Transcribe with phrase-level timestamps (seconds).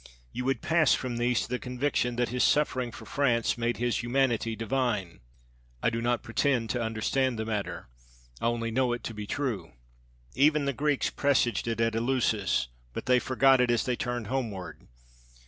[0.31, 4.01] You would pass from these to the conviction that his suffering for France made his
[4.01, 5.19] humanity divine.
[5.83, 7.87] I do not pretend to understand the matter.
[8.41, 9.73] I only know it to be true.
[10.33, 14.87] Even the Greeks presaged it at Eleusis, but they forgot it as they turned homeward.